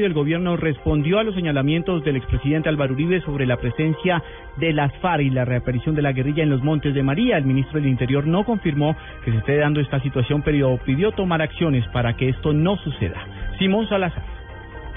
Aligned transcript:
El 0.00 0.14
gobierno 0.14 0.56
respondió 0.56 1.18
a 1.18 1.22
los 1.22 1.34
señalamientos 1.34 2.02
del 2.02 2.16
expresidente 2.16 2.70
Álvaro 2.70 2.94
Uribe 2.94 3.20
sobre 3.20 3.44
la 3.44 3.58
presencia 3.58 4.22
de 4.56 4.72
las 4.72 4.90
FARC 4.98 5.22
y 5.22 5.30
la 5.30 5.44
reaparición 5.44 5.94
de 5.94 6.00
la 6.00 6.12
guerrilla 6.12 6.42
en 6.42 6.48
los 6.48 6.62
Montes 6.62 6.94
de 6.94 7.02
María. 7.02 7.36
El 7.36 7.44
ministro 7.44 7.78
del 7.78 7.90
Interior 7.90 8.26
no 8.26 8.44
confirmó 8.44 8.96
que 9.22 9.30
se 9.30 9.36
esté 9.36 9.56
dando 9.58 9.80
esta 9.80 10.00
situación, 10.00 10.40
pero 10.42 10.78
pidió 10.86 11.12
tomar 11.12 11.42
acciones 11.42 11.86
para 11.88 12.16
que 12.16 12.30
esto 12.30 12.54
no 12.54 12.78
suceda. 12.78 13.22
Simón 13.58 13.86
Salazar. 13.86 14.31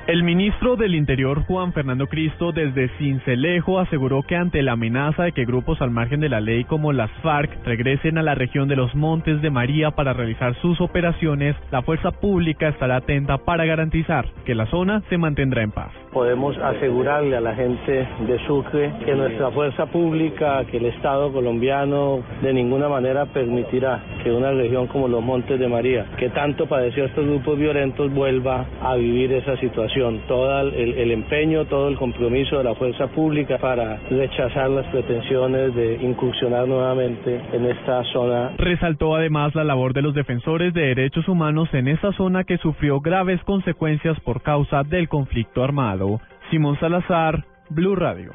El 0.07 0.21
ministro 0.21 0.75
del 0.75 0.93
Interior, 0.93 1.45
Juan 1.47 1.73
Fernando 1.73 2.05
Cristo, 2.05 2.51
desde 2.51 2.89
Cincelejo 2.99 3.79
aseguró 3.79 4.21
que 4.21 4.35
ante 4.35 4.61
la 4.61 4.73
amenaza 4.73 5.23
de 5.23 5.31
que 5.31 5.45
grupos 5.45 5.81
al 5.81 5.89
margen 5.89 6.19
de 6.19 6.29
la 6.29 6.41
ley 6.41 6.63
como 6.63 6.93
las 6.93 7.09
FARC 7.23 7.49
regresen 7.65 8.19
a 8.19 8.21
la 8.21 8.35
región 8.35 8.67
de 8.67 8.75
los 8.75 8.93
Montes 8.93 9.41
de 9.41 9.49
María 9.49 9.89
para 9.89 10.13
realizar 10.13 10.53
sus 10.61 10.79
operaciones, 10.79 11.55
la 11.71 11.81
fuerza 11.81 12.11
pública 12.11 12.67
estará 12.67 12.97
atenta 12.97 13.39
para 13.39 13.65
garantizar 13.65 14.27
que 14.45 14.53
la 14.53 14.67
zona 14.67 15.01
se 15.09 15.17
mantendrá 15.17 15.63
en 15.63 15.71
paz. 15.71 15.91
Podemos 16.13 16.55
asegurarle 16.59 17.35
a 17.37 17.41
la 17.41 17.55
gente 17.55 18.07
de 18.27 18.45
Sucre 18.45 18.93
que 19.03 19.15
nuestra 19.15 19.49
fuerza 19.49 19.87
pública, 19.87 20.65
que 20.65 20.77
el 20.77 20.85
Estado 20.85 21.33
colombiano 21.33 22.19
de 22.43 22.53
ninguna 22.53 22.87
manera 22.89 23.25
permitirá 23.25 24.03
que 24.23 24.31
una 24.31 24.51
región 24.51 24.85
como 24.85 25.07
los 25.07 25.23
Montes 25.23 25.59
de 25.59 25.67
María, 25.67 26.05
que 26.19 26.29
tanto 26.29 26.67
padeció 26.67 27.05
estos 27.05 27.25
grupos 27.25 27.57
violentos, 27.57 28.13
vuelva 28.13 28.67
a 28.83 28.95
vivir 28.95 29.33
esa 29.33 29.57
situación 29.57 29.94
todo 30.27 30.59
el, 30.69 31.11
empeño, 31.11 31.65
todo 31.65 31.87
el 31.87 31.97
compromiso 31.97 32.57
de 32.57 32.65
la 32.65 32.75
fuerza 32.75 33.07
pública 33.07 33.57
para 33.57 33.97
rechazar 34.09 34.69
las 34.69 34.85
pretensiones 34.87 35.73
de 35.73 35.95
incursionar 36.01 36.67
nuevamente 36.67 37.39
en 37.53 37.65
esta 37.65 38.03
zona. 38.11 38.51
Resaltó 38.57 39.15
además 39.15 39.55
la 39.55 39.63
labor 39.63 39.93
de 39.93 40.01
los 40.01 40.13
defensores 40.13 40.73
de 40.73 40.81
derechos 40.81 41.27
humanos 41.27 41.69
en 41.73 41.87
esta 41.87 42.11
zona 42.13 42.43
que 42.43 42.57
sufrió 42.57 42.99
graves 42.99 43.41
consecuencias 43.43 44.19
por 44.21 44.41
causa 44.41 44.83
del 44.83 45.07
conflicto 45.07 45.63
armado. 45.63 46.19
Simón 46.51 46.77
Salazar, 46.79 47.45
Blue 47.69 47.95
Radio. 47.95 48.33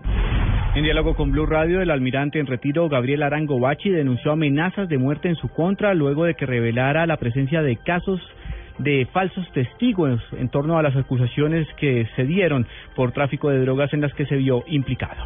En 0.74 0.84
diálogo 0.84 1.14
con 1.14 1.32
Blue 1.32 1.46
Radio, 1.46 1.82
el 1.82 1.90
almirante 1.90 2.38
en 2.38 2.46
retiro 2.46 2.88
Gabriel 2.88 3.24
Arango 3.24 3.58
Bachi 3.58 3.90
denunció 3.90 4.32
amenazas 4.32 4.88
de 4.88 4.98
muerte 4.98 5.28
en 5.28 5.34
su 5.34 5.48
contra 5.48 5.94
luego 5.94 6.24
de 6.24 6.34
que 6.34 6.46
revelara 6.46 7.06
la 7.06 7.16
presencia 7.16 7.60
de 7.60 7.76
casos 7.76 8.20
de 8.82 9.06
falsos 9.12 9.46
testigos 9.52 10.20
en 10.32 10.48
torno 10.48 10.78
a 10.78 10.82
las 10.82 10.96
acusaciones 10.96 11.68
que 11.76 12.08
se 12.16 12.24
dieron 12.24 12.66
por 12.96 13.12
tráfico 13.12 13.50
de 13.50 13.60
drogas 13.60 13.92
en 13.92 14.00
las 14.00 14.14
que 14.14 14.26
se 14.26 14.36
vio 14.36 14.64
implicado. 14.66 15.22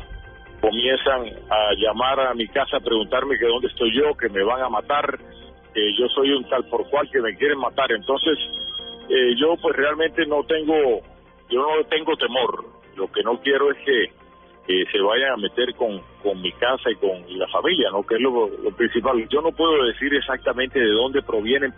Comienzan 0.60 1.27
a 1.50 1.75
llamar 1.77 2.20
a 2.20 2.34
mi 2.34 2.48
casa 2.48 2.78
a 2.78 2.80
preguntarme 2.80 3.38
que 3.38 3.47
dónde 3.47 3.69
estoy 3.69 3.94
yo, 3.94 4.14
que 4.14 4.28
me 4.28 4.42
van 4.42 4.62
a 4.62 4.69
matar, 4.69 5.19
que 5.72 5.94
yo 5.97 6.08
soy 6.08 6.32
un 6.32 6.48
tal 6.48 6.64
por 6.64 6.88
cual 6.91 7.08
que 7.10 7.20
me 7.20 7.36
quieren 7.36 7.58
matar. 7.58 7.92
Entonces, 7.92 8.38
eh, 9.08 9.34
yo 9.36 9.55
pues 9.60 9.77
realmente 9.77 10.27
no 10.27 10.42
tengo, 10.44 10.75
yo 11.48 11.60
no 11.60 11.84
tengo 11.84 12.16
temor. 12.16 12.64
Lo 12.97 13.06
que 13.12 13.22
no 13.22 13.41
quiero 13.41 13.70
es 13.70 13.78
que, 13.84 14.25
se 14.66 14.98
vayan 14.98 15.32
a 15.32 15.36
meter 15.36 15.75
con, 15.75 16.00
con 16.22 16.41
mi 16.41 16.50
casa 16.52 16.91
y 16.91 16.94
con 16.94 17.38
la 17.38 17.47
familia, 17.48 17.91
¿no? 17.91 18.02
Que 18.02 18.14
es 18.14 18.20
lo 18.22 18.48
principal. 18.75 19.28
Yo 19.28 19.42
no 19.42 19.53
puedo 19.53 19.84
decir 19.84 20.15
exactamente 20.15 20.81
de 20.81 20.91
dónde 20.91 21.21
provienen. 21.21 21.75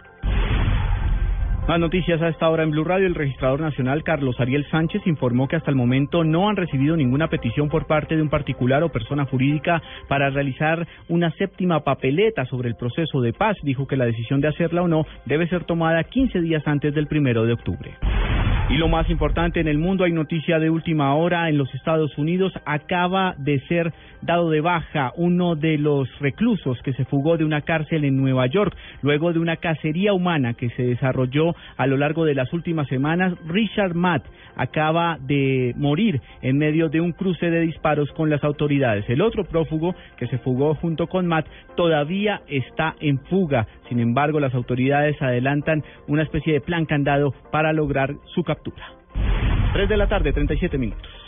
Más 1.68 1.80
noticias 1.80 2.22
a 2.22 2.28
esta 2.28 2.48
hora 2.48 2.62
en 2.62 2.70
Blue 2.70 2.84
Radio. 2.84 3.08
El 3.08 3.16
registrador 3.16 3.60
nacional 3.60 4.04
Carlos 4.04 4.38
Ariel 4.38 4.64
Sánchez 4.70 5.02
informó 5.04 5.48
que 5.48 5.56
hasta 5.56 5.68
el 5.68 5.76
momento 5.76 6.22
no 6.22 6.48
han 6.48 6.54
recibido 6.54 6.96
ninguna 6.96 7.26
petición 7.26 7.68
por 7.68 7.88
parte 7.88 8.14
de 8.14 8.22
un 8.22 8.28
particular 8.28 8.84
o 8.84 8.92
persona 8.92 9.24
jurídica 9.24 9.82
para 10.06 10.30
realizar 10.30 10.86
una 11.08 11.32
séptima 11.32 11.80
papeleta 11.80 12.44
sobre 12.46 12.68
el 12.68 12.76
proceso 12.76 13.20
de 13.20 13.32
paz. 13.32 13.56
Dijo 13.64 13.88
que 13.88 13.96
la 13.96 14.04
decisión 14.04 14.40
de 14.40 14.46
hacerla 14.46 14.82
o 14.82 14.88
no 14.88 15.06
debe 15.24 15.48
ser 15.48 15.64
tomada 15.64 16.04
15 16.04 16.40
días 16.40 16.62
antes 16.66 16.94
del 16.94 17.08
primero 17.08 17.44
de 17.44 17.54
octubre. 17.54 17.96
Y 18.68 18.78
lo 18.78 18.88
más 18.88 19.08
importante 19.10 19.60
en 19.60 19.68
el 19.68 19.78
mundo, 19.78 20.02
hay 20.02 20.12
noticia 20.12 20.58
de 20.58 20.70
última 20.70 21.14
hora 21.14 21.48
en 21.48 21.56
los 21.56 21.72
Estados 21.72 22.18
Unidos. 22.18 22.52
Acaba 22.64 23.36
de 23.38 23.60
ser 23.68 23.92
dado 24.22 24.50
de 24.50 24.60
baja 24.60 25.12
uno 25.16 25.54
de 25.54 25.78
los 25.78 26.08
reclusos 26.18 26.76
que 26.82 26.92
se 26.94 27.04
fugó 27.04 27.36
de 27.36 27.44
una 27.44 27.60
cárcel 27.60 28.04
en 28.04 28.16
Nueva 28.16 28.46
York 28.46 28.76
luego 29.02 29.32
de 29.32 29.38
una 29.38 29.58
cacería 29.58 30.12
humana 30.12 30.54
que 30.54 30.70
se 30.70 30.82
desarrolló 30.82 31.54
a 31.76 31.86
lo 31.86 31.96
largo 31.96 32.24
de 32.24 32.34
las 32.34 32.52
últimas 32.52 32.88
semanas. 32.88 33.34
Richard 33.46 33.94
Matt 33.94 34.24
acaba 34.56 35.18
de 35.20 35.72
morir 35.76 36.20
en 36.42 36.58
medio 36.58 36.88
de 36.88 37.00
un 37.00 37.12
cruce 37.12 37.50
de 37.50 37.60
disparos 37.60 38.10
con 38.12 38.30
las 38.30 38.42
autoridades. 38.42 39.08
El 39.08 39.22
otro 39.22 39.44
prófugo 39.44 39.94
que 40.16 40.26
se 40.26 40.38
fugó 40.38 40.74
junto 40.74 41.06
con 41.06 41.26
Matt 41.28 41.46
todavía 41.76 42.42
está 42.48 42.96
en 42.98 43.20
fuga. 43.26 43.68
Sin 43.88 44.00
embargo, 44.00 44.40
las 44.40 44.54
autoridades 44.54 45.20
adelantan 45.22 45.84
una 46.08 46.24
especie 46.24 46.52
de 46.52 46.60
plan 46.60 46.84
candado 46.84 47.32
para 47.52 47.72
lograr 47.72 48.14
su 48.34 48.42
captura. 48.56 48.92
3 49.72 49.88
de 49.88 49.96
la 49.96 50.08
tarde, 50.08 50.32
37 50.32 50.78
minutos. 50.78 51.25